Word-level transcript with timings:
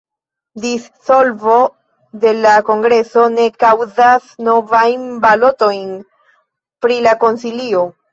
Dissolvo 0.61 1.57
de 2.23 2.31
la 2.45 2.53
Kongreso 2.69 3.25
ne 3.33 3.45
kaŭzas 3.63 4.31
novajn 4.47 5.03
balotojn 5.27 5.93
pri 6.87 6.99
la 7.09 7.15
Konsilio. 7.25 7.85